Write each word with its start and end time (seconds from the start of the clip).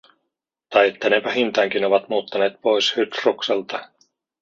Tai 0.69 0.87
että 0.87 1.09
ne 1.09 1.23
vähintäänkin 1.23 1.85
ovat 1.85 2.09
muuttaneet 2.09 2.61
pois 2.61 2.95
Hydrukselta. 2.95 3.89